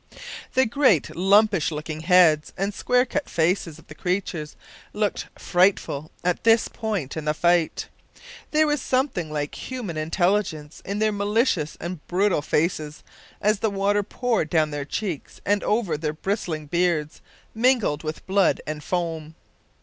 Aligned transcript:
The 0.55 0.65
great 0.65 1.15
lumpish 1.15 1.69
looking 1.69 1.99
heads 1.99 2.53
and 2.57 2.73
square 2.73 3.05
cut 3.05 3.29
faces 3.29 3.77
of 3.77 3.85
the 3.85 3.93
creatures 3.93 4.55
looked 4.93 5.27
frightful 5.37 6.09
at 6.23 6.43
this 6.43 6.67
point 6.67 7.15
in 7.15 7.25
the 7.25 7.35
fight. 7.35 7.87
There 8.49 8.65
was 8.65 8.81
something 8.81 9.29
like 9.31 9.53
human 9.69 9.97
intelligence 9.97 10.81
in 10.85 10.97
their 10.97 11.11
malicious 11.11 11.77
and 11.79 11.99
brutal 12.07 12.41
faces, 12.41 13.03
as 13.41 13.59
the 13.59 13.69
water 13.69 14.01
poured 14.01 14.49
down 14.49 14.71
their 14.71 14.85
cheeks 14.85 15.39
and 15.45 15.63
over 15.63 15.99
their 15.99 16.13
bristling 16.13 16.65
beards, 16.65 17.21
mingled 17.53 18.01
with 18.01 18.25
blood 18.25 18.59
and 18.65 18.83
foam. 18.83 19.35